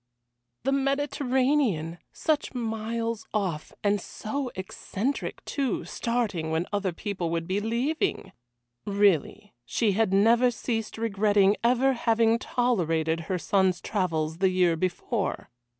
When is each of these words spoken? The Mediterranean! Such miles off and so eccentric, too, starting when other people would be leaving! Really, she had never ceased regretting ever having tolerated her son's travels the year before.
The 0.63 0.71
Mediterranean! 0.71 1.99
Such 2.11 2.55
miles 2.55 3.27
off 3.35 3.71
and 3.83 4.01
so 4.01 4.49
eccentric, 4.55 5.45
too, 5.45 5.85
starting 5.85 6.49
when 6.49 6.65
other 6.73 6.91
people 6.91 7.29
would 7.29 7.47
be 7.47 7.59
leaving! 7.59 8.31
Really, 8.83 9.53
she 9.63 9.91
had 9.91 10.11
never 10.11 10.49
ceased 10.49 10.97
regretting 10.97 11.55
ever 11.63 11.93
having 11.93 12.39
tolerated 12.39 13.19
her 13.29 13.37
son's 13.37 13.79
travels 13.79 14.39
the 14.39 14.49
year 14.49 14.75
before. 14.75 15.51